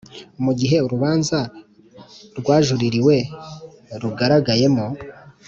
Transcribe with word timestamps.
Mu 0.43 0.51
gihe 0.59 0.77
urubanza 0.85 1.39
rwajuririwe 2.39 3.17
rugaragayemo 4.01 4.87